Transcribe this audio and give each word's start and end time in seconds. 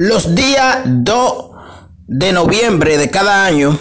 Los 0.00 0.36
días 0.36 0.82
2 0.86 1.44
de 2.06 2.32
noviembre 2.32 2.96
de 2.98 3.10
cada 3.10 3.44
año, 3.44 3.76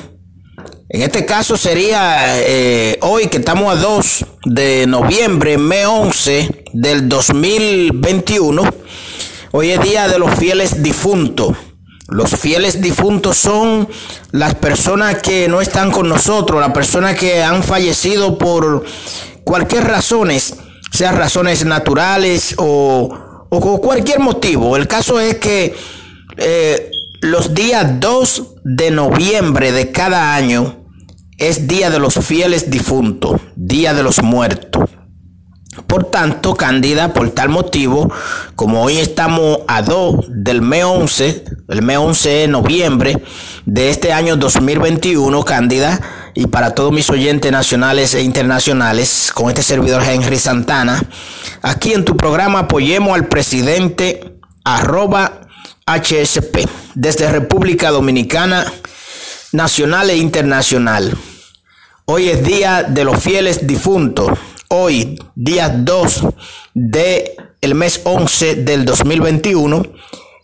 en 0.90 1.04
este 1.04 1.28
caso 1.28 1.58
sería 1.58 2.42
eh, 2.42 2.98
hoy 3.04 3.28
que 3.28 3.38
estamos 3.38 3.72
a 3.72 3.80
2 3.80 4.26
de 4.46 4.88
noviembre, 4.88 5.60
mes 5.60 5.86
11 5.86 6.66
del 6.74 7.08
2021, 7.08 8.64
hoy 9.52 9.70
es 9.70 9.82
día 9.84 10.08
de 10.08 10.18
los 10.18 10.34
fieles 10.34 10.82
difuntos. 10.82 11.56
Los 12.08 12.32
fieles 12.32 12.82
difuntos 12.82 13.38
son 13.38 13.88
las 14.32 14.56
personas 14.56 15.22
que 15.22 15.48
no 15.48 15.62
están 15.62 15.92
con 15.92 16.10
nosotros, 16.10 16.60
las 16.60 16.74
personas 16.74 17.16
que 17.16 17.44
han 17.44 17.62
fallecido 17.62 18.40
por 18.40 18.84
cualquier 19.44 19.84
razones, 19.84 20.56
sean 20.92 21.16
razones 21.16 21.64
naturales 21.64 22.56
o, 22.58 23.46
o 23.50 23.82
cualquier 23.82 24.20
motivo. 24.20 24.76
El 24.78 24.88
caso 24.88 25.20
es 25.20 25.36
que 25.36 25.76
eh, 26.38 26.92
los 27.22 27.54
días 27.54 28.00
2 28.00 28.56
de 28.64 28.92
noviembre 28.92 29.72
de 29.72 29.92
cada 29.92 30.36
año 30.36 30.78
es 31.38 31.68
Día 31.68 31.90
de 31.90 32.00
los 32.00 32.16
Fieles 32.16 32.70
Difuntos, 32.70 33.42
Día 33.56 33.94
de 33.94 34.04
los 34.04 34.22
Muertos. 34.22 34.90
Por 35.86 36.06
tanto, 36.06 36.56
Cándida, 36.56 37.14
por 37.14 37.30
tal 37.32 37.50
motivo, 37.50 38.12
como 38.56 38.84
hoy 38.84 38.98
estamos 38.98 39.60
a 39.68 39.84
2 39.84 40.26
del 40.30 40.62
mes 40.62 40.84
11, 40.84 41.46
el 41.70 41.82
mes 41.84 41.98
11 41.98 42.30
de 42.30 42.48
noviembre 42.48 43.24
de 43.66 43.90
este 43.90 44.12
año 44.12 44.38
2021, 44.38 45.44
Cándida, 45.44 46.02
y 46.34 46.48
para 46.48 46.74
todos 46.74 46.92
mis 46.92 47.10
oyentes 47.10 47.52
nacionales 47.52 48.16
e 48.16 48.22
internacionales, 48.22 49.32
con 49.34 49.50
este 49.50 49.62
servidor 49.62 50.04
Henry 50.04 50.40
Santana, 50.40 51.04
aquí 51.62 51.94
en 51.94 52.06
tu 52.06 52.18
programa 52.18 52.60
apoyemos 52.60 53.14
al 53.14 53.28
presidente 53.28 54.40
arroba 54.64 55.47
HSP, 55.88 56.68
desde 56.96 57.32
República 57.32 57.92
Dominicana, 57.92 58.72
nacional 59.54 60.10
e 60.10 60.18
internacional. 60.18 61.18
Hoy 62.04 62.28
es 62.28 62.44
día 62.44 62.84
de 62.84 63.06
los 63.06 63.24
fieles 63.24 63.66
difuntos. 63.66 64.38
Hoy, 64.68 65.18
día 65.34 65.70
2 65.70 66.24
de 66.74 67.38
el 67.62 67.74
mes 67.74 68.02
11 68.04 68.56
del 68.56 68.84
2021, 68.84 69.84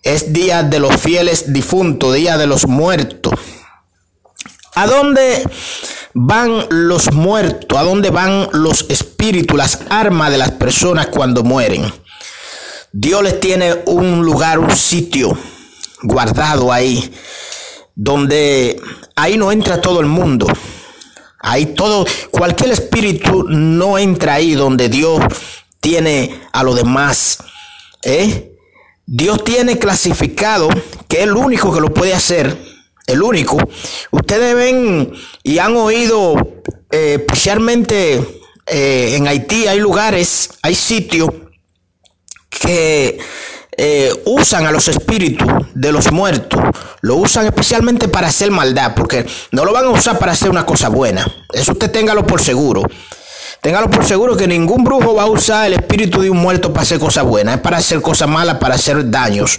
es 0.01 0.31
día 0.31 0.63
de 0.63 0.79
los 0.79 0.95
fieles 0.95 1.51
difuntos, 1.51 2.15
día 2.15 2.37
de 2.37 2.47
los 2.47 2.65
muertos. 2.65 3.33
¿A 4.75 4.87
dónde 4.87 5.43
van 6.13 6.67
los 6.69 7.11
muertos? 7.11 7.77
¿A 7.77 7.83
dónde 7.83 8.11
van 8.11 8.47
los 8.53 8.85
espíritus, 8.87 9.57
las 9.57 9.79
armas 9.89 10.31
de 10.31 10.37
las 10.37 10.51
personas 10.51 11.07
cuando 11.07 11.43
mueren? 11.43 11.91
Dios 12.95 13.23
les 13.23 13.39
tiene 13.39 13.73
un 13.87 14.23
lugar, 14.23 14.59
un 14.59 14.69
sitio 14.69 15.35
guardado 16.03 16.71
ahí, 16.71 17.11
donde 17.95 18.79
ahí 19.15 19.35
no 19.35 19.51
entra 19.51 19.81
todo 19.81 19.99
el 19.99 20.05
mundo. 20.05 20.45
Ahí 21.39 21.65
todo, 21.65 22.05
cualquier 22.29 22.71
espíritu 22.71 23.45
no 23.49 23.97
entra 23.97 24.35
ahí 24.35 24.53
donde 24.53 24.89
Dios 24.89 25.21
tiene 25.79 26.39
a 26.51 26.61
los 26.61 26.75
demás. 26.75 27.39
¿eh? 28.03 28.55
Dios 29.07 29.43
tiene 29.43 29.79
clasificado 29.79 30.69
que 31.07 31.17
es 31.17 31.23
el 31.23 31.33
único 31.33 31.73
que 31.73 31.81
lo 31.81 31.91
puede 31.91 32.13
hacer, 32.13 32.55
el 33.07 33.23
único. 33.23 33.57
Ustedes 34.11 34.55
ven 34.55 35.11
y 35.41 35.57
han 35.57 35.75
oído, 35.75 36.35
eh, 36.91 37.17
especialmente 37.19 38.23
eh, 38.67 39.15
en 39.15 39.27
Haití 39.27 39.65
hay 39.65 39.79
lugares, 39.79 40.51
hay 40.61 40.75
sitios 40.75 41.31
que 42.59 43.19
eh, 43.75 44.11
usan 44.25 44.67
a 44.67 44.71
los 44.71 44.87
espíritus 44.87 45.47
de 45.73 45.91
los 45.91 46.11
muertos, 46.11 46.59
lo 47.01 47.15
usan 47.15 47.45
especialmente 47.45 48.07
para 48.07 48.27
hacer 48.27 48.51
maldad, 48.51 48.93
porque 48.95 49.25
no 49.51 49.65
lo 49.65 49.73
van 49.73 49.85
a 49.85 49.89
usar 49.89 50.19
para 50.19 50.33
hacer 50.33 50.49
una 50.49 50.65
cosa 50.65 50.89
buena. 50.89 51.25
Eso 51.51 51.71
usted 51.71 51.89
téngalo 51.89 52.25
por 52.25 52.41
seguro. 52.41 52.83
Téngalo 53.61 53.89
por 53.89 54.05
seguro 54.05 54.35
que 54.35 54.47
ningún 54.47 54.83
brujo 54.83 55.15
va 55.15 55.23
a 55.23 55.27
usar 55.27 55.67
el 55.67 55.73
espíritu 55.73 56.21
de 56.21 56.29
un 56.29 56.37
muerto 56.37 56.73
para 56.73 56.83
hacer 56.83 56.99
cosas 56.99 57.23
buenas, 57.23 57.55
es 57.55 57.61
para 57.61 57.77
hacer 57.77 58.01
cosas 58.01 58.27
malas, 58.27 58.57
para 58.57 58.75
hacer 58.75 59.09
daños. 59.09 59.57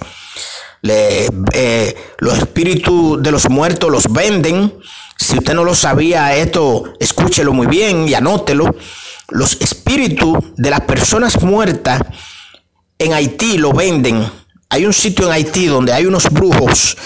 Eh, 0.83 1.97
los 2.19 2.39
espíritus 2.39 3.23
de 3.23 3.31
los 3.33 3.49
muertos 3.49 3.91
los 3.91 4.13
venden. 4.13 4.75
Si 5.17 5.39
usted 5.39 5.55
no 5.55 5.65
lo 5.65 5.75
sabía, 5.75 6.37
esto 6.37 6.93
escúchelo 7.01 7.53
muy 7.53 7.67
bien 7.67 8.07
y 8.07 8.15
anótelo. 8.15 8.77
Los 9.31 9.57
espíritus 9.61 10.37
de 10.57 10.71
las 10.71 10.83
personas 10.83 11.43
muertas 11.43 12.03
en 13.05 13.13
Haití 13.13 13.59
lo 13.59 13.73
venden. 13.73 14.27
Hay 14.71 14.87
un 14.87 14.93
sitio 14.93 15.27
en 15.27 15.33
Haití 15.33 15.67
donde 15.67 15.93
hay 15.93 16.07
unos 16.07 16.31
brujos 16.31 16.97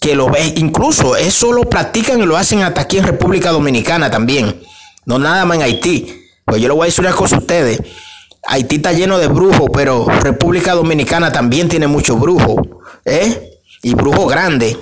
que 0.00 0.14
lo 0.14 0.30
ven, 0.30 0.54
incluso 0.56 1.16
eso 1.16 1.52
lo 1.52 1.68
practican 1.68 2.20
y 2.20 2.26
lo 2.26 2.36
hacen 2.36 2.62
hasta 2.62 2.82
aquí 2.82 2.98
en 2.98 3.04
República 3.04 3.50
Dominicana 3.50 4.10
también. 4.10 4.62
No 5.04 5.18
nada 5.18 5.44
más 5.44 5.56
en 5.58 5.62
Haití. 5.62 6.14
Pues 6.44 6.62
yo 6.62 6.68
le 6.68 6.74
voy 6.74 6.84
a 6.84 6.86
decir 6.86 7.04
una 7.04 7.14
cosa 7.14 7.36
a 7.36 7.40
ustedes. 7.40 7.80
Haití 8.46 8.76
está 8.76 8.92
lleno 8.92 9.18
de 9.18 9.26
brujos, 9.26 9.68
pero 9.72 10.06
República 10.06 10.74
Dominicana 10.74 11.32
también 11.32 11.68
tiene 11.68 11.86
muchos 11.86 12.18
brujos. 12.18 12.66
¿eh? 13.04 13.60
Y 13.82 13.94
brujos 13.94 14.30
grandes. 14.30 14.76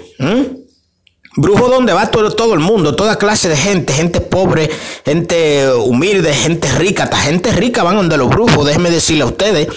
Brujo 1.38 1.68
donde 1.68 1.92
va 1.92 2.10
todo, 2.10 2.30
todo 2.30 2.54
el 2.54 2.60
mundo, 2.60 2.96
toda 2.96 3.18
clase 3.18 3.50
de 3.50 3.56
gente, 3.56 3.92
gente 3.92 4.22
pobre, 4.22 4.70
gente 5.04 5.68
humilde, 5.70 6.32
gente 6.32 6.66
rica, 6.78 7.02
hasta 7.02 7.18
gente 7.18 7.52
rica 7.52 7.82
van 7.82 7.96
donde 7.96 8.16
los 8.16 8.30
brujos, 8.30 8.64
déjenme 8.64 8.90
decirle 8.90 9.24
a 9.24 9.26
ustedes. 9.26 9.68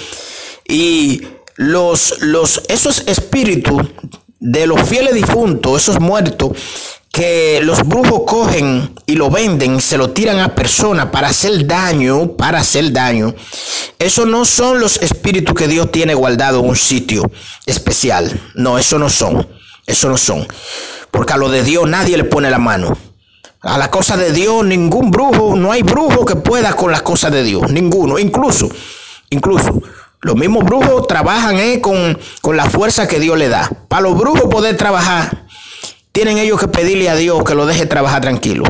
Y 0.70 1.24
los, 1.56 2.22
los, 2.22 2.62
esos 2.70 3.04
espíritus 3.08 3.82
de 4.40 4.68
los 4.68 4.88
fieles 4.88 5.16
difuntos, 5.16 5.82
esos 5.82 6.00
muertos, 6.00 6.52
que 7.12 7.60
los 7.64 7.86
brujos 7.88 8.22
cogen 8.28 8.94
y 9.08 9.16
lo 9.16 9.32
venden, 9.32 9.82
se 9.82 9.98
lo 9.98 10.12
tiran 10.12 10.40
a 10.40 10.54
personas 10.54 11.08
para 11.08 11.30
hacer 11.30 11.66
daño, 11.66 12.34
para 12.38 12.60
hacer 12.60 12.94
daño. 12.94 13.34
Esos 13.98 14.28
no 14.28 14.46
son 14.46 14.80
los 14.80 14.98
espíritus 14.98 15.56
que 15.56 15.68
Dios 15.68 15.92
tiene 15.92 16.14
guardado 16.14 16.60
en 16.60 16.70
un 16.70 16.76
sitio 16.76 17.30
especial. 17.66 18.40
No, 18.54 18.78
eso 18.78 19.00
no 19.00 19.10
son. 19.10 19.48
Eso 19.88 20.08
no 20.08 20.18
son. 20.18 20.48
Porque 21.10 21.34
a 21.34 21.38
lo 21.38 21.50
de 21.50 21.64
Dios 21.64 21.90
nadie 21.90 22.16
le 22.16 22.26
pone 22.26 22.52
la 22.52 22.60
mano. 22.60 22.96
A 23.62 23.80
la 23.80 23.90
cosa 23.90 24.18
de 24.18 24.32
Dios 24.32 24.64
ningún 24.64 25.10
brujo, 25.10 25.56
no 25.56 25.72
hay 25.72 25.82
brujo 25.82 26.26
que 26.26 26.36
pueda 26.36 26.74
con 26.74 26.92
las 26.92 27.02
cosas 27.02 27.32
de 27.32 27.44
Dios. 27.44 27.72
Ninguno. 27.72 28.20
Incluso, 28.20 28.70
incluso 29.32 29.82
los 30.22 30.36
mismos 30.36 30.66
brujos 30.66 31.08
trabajan 31.08 31.58
eh, 31.60 31.80
con, 31.82 32.20
con 32.42 32.58
la 32.58 32.70
fuerza 32.70 33.08
que 33.08 33.20
Dios 33.20 33.38
le 33.38 33.50
da. 33.50 33.70
Para 33.88 34.04
los 34.04 34.18
brujos 34.18 34.44
poder 34.50 34.76
trabajar, 34.76 35.46
tienen 36.12 36.38
ellos 36.38 36.60
que 36.60 36.68
pedirle 36.68 37.10
a 37.10 37.16
Dios 37.16 37.44
que 37.44 37.56
lo 37.56 37.66
deje 37.66 37.86
trabajar 37.86 38.22
tranquilo. 38.22 38.66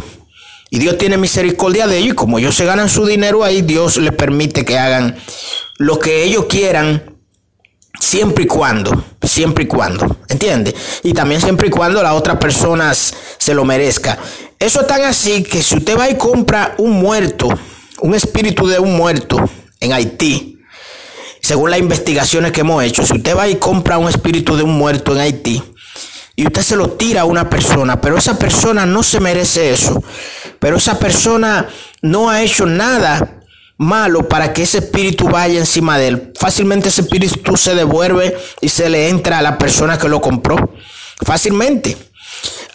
Y 0.69 0.77
Dios 0.77 0.97
tiene 0.99 1.17
misericordia 1.17 1.87
de 1.87 1.97
ellos 1.97 2.13
y 2.13 2.15
como 2.15 2.37
ellos 2.37 2.55
se 2.55 2.65
ganan 2.65 2.89
su 2.89 3.05
dinero 3.05 3.43
ahí, 3.43 3.63
Dios 3.63 3.97
les 3.97 4.13
permite 4.13 4.65
que 4.65 4.77
hagan 4.77 5.17
lo 5.77 5.97
que 5.97 6.23
ellos 6.23 6.45
quieran 6.45 7.17
siempre 7.99 8.43
y 8.43 8.47
cuando, 8.47 9.03
siempre 9.23 9.63
y 9.63 9.67
cuando, 9.67 10.17
¿entiende? 10.27 10.75
Y 11.01 11.13
también 11.13 11.41
siempre 11.41 11.69
y 11.69 11.71
cuando 11.71 12.03
las 12.03 12.13
otras 12.13 12.37
personas 12.37 13.15
se 13.39 13.55
lo 13.55 13.65
merezca. 13.65 14.19
Eso 14.59 14.81
es 14.81 14.87
tan 14.87 15.03
así 15.03 15.41
que 15.41 15.63
si 15.63 15.77
usted 15.77 15.97
va 15.97 16.09
y 16.09 16.17
compra 16.17 16.75
un 16.77 16.91
muerto, 16.91 17.49
un 18.01 18.13
espíritu 18.13 18.67
de 18.67 18.77
un 18.77 18.95
muerto 18.95 19.37
en 19.79 19.93
Haití, 19.93 20.58
según 21.49 21.71
las 21.71 21.79
investigaciones 21.79 22.51
que 22.51 22.61
hemos 22.61 22.83
hecho, 22.83 23.03
si 23.03 23.13
usted 23.13 23.35
va 23.35 23.47
y 23.47 23.55
compra 23.55 23.97
un 23.97 24.07
espíritu 24.07 24.55
de 24.55 24.61
un 24.61 24.77
muerto 24.77 25.13
en 25.13 25.21
Haití 25.21 25.63
y 26.35 26.45
usted 26.45 26.61
se 26.61 26.75
lo 26.75 26.91
tira 26.91 27.21
a 27.21 27.25
una 27.25 27.49
persona, 27.49 27.99
pero 27.99 28.19
esa 28.19 28.37
persona 28.37 28.85
no 28.85 29.01
se 29.01 29.19
merece 29.19 29.71
eso, 29.71 29.99
pero 30.59 30.77
esa 30.77 30.99
persona 30.99 31.67
no 32.03 32.29
ha 32.29 32.43
hecho 32.43 32.67
nada 32.67 33.41
malo 33.77 34.29
para 34.29 34.53
que 34.53 34.61
ese 34.61 34.77
espíritu 34.77 35.27
vaya 35.27 35.57
encima 35.57 35.97
de 35.97 36.09
él. 36.09 36.33
Fácilmente 36.39 36.89
ese 36.89 37.01
espíritu 37.01 37.57
se 37.57 37.73
devuelve 37.73 38.37
y 38.61 38.69
se 38.69 38.87
le 38.87 39.09
entra 39.09 39.39
a 39.39 39.41
la 39.41 39.57
persona 39.57 39.97
que 39.97 40.07
lo 40.07 40.21
compró. 40.21 40.75
Fácilmente. 41.25 41.97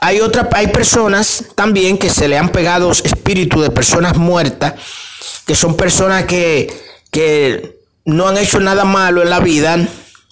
Hay, 0.00 0.20
otra, 0.20 0.48
hay 0.52 0.66
personas 0.66 1.44
también 1.54 1.96
que 1.96 2.10
se 2.10 2.26
le 2.26 2.36
han 2.36 2.48
pegado 2.48 2.90
espíritus 2.90 3.62
de 3.62 3.70
personas 3.70 4.16
muertas, 4.16 4.74
que 5.46 5.54
son 5.54 5.76
personas 5.76 6.24
que, 6.24 6.76
que 7.12 7.83
no 8.04 8.28
han 8.28 8.36
hecho 8.36 8.60
nada 8.60 8.84
malo 8.84 9.22
en 9.22 9.30
la 9.30 9.40
vida, 9.40 9.78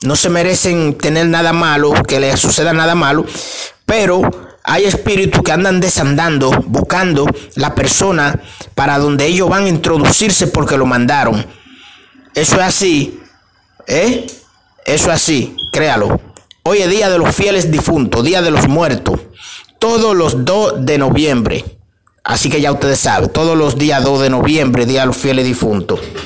no 0.02 0.16
se 0.16 0.28
merecen 0.28 0.98
tener 0.98 1.26
nada 1.26 1.52
malo, 1.52 1.92
que 2.06 2.20
les 2.20 2.38
suceda 2.40 2.72
nada 2.72 2.94
malo, 2.94 3.24
pero 3.86 4.22
hay 4.64 4.84
espíritus 4.84 5.42
que 5.42 5.52
andan 5.52 5.80
desandando, 5.80 6.50
buscando 6.66 7.26
la 7.56 7.74
persona 7.74 8.40
para 8.74 8.98
donde 8.98 9.26
ellos 9.26 9.48
van 9.48 9.64
a 9.64 9.68
introducirse 9.68 10.46
porque 10.46 10.76
lo 10.76 10.86
mandaron. 10.86 11.44
Eso 12.34 12.56
es 12.56 12.62
así, 12.62 13.20
¿eh? 13.86 14.26
Eso 14.84 15.08
es 15.08 15.14
así, 15.14 15.56
créalo. 15.72 16.20
Hoy 16.64 16.78
es 16.78 16.90
día 16.90 17.10
de 17.10 17.18
los 17.18 17.34
fieles 17.34 17.70
difuntos, 17.70 18.24
día 18.24 18.42
de 18.42 18.50
los 18.50 18.68
muertos, 18.68 19.20
todos 19.78 20.14
los 20.14 20.44
2 20.44 20.86
de 20.86 20.98
noviembre. 20.98 21.64
Así 22.24 22.48
que 22.48 22.60
ya 22.60 22.70
ustedes 22.70 23.00
saben, 23.00 23.30
todos 23.30 23.58
los 23.58 23.76
días 23.76 24.04
2 24.04 24.22
de 24.22 24.30
noviembre, 24.30 24.86
día 24.86 25.00
de 25.00 25.06
los 25.08 25.16
fieles 25.16 25.44
difuntos. 25.44 25.98